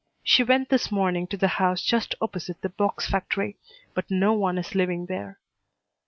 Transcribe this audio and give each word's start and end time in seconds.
She 0.23 0.41
went 0.43 0.69
this 0.69 0.91
morning 0.91 1.27
to 1.27 1.37
the 1.37 1.47
house 1.61 1.83
just 1.83 2.15
opposite 2.19 2.63
the 2.63 2.69
box 2.69 3.05
factory, 3.07 3.57
but 3.93 4.09
no 4.09 4.33
one 4.33 4.57
is 4.57 4.73
living 4.73 5.05
there. 5.05 5.39